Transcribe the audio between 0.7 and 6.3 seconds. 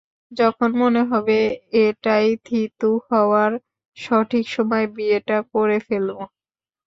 মনে হবে, এটাই থিতু হওয়ার সঠিক সময়, বিয়েটা করে ফেলব।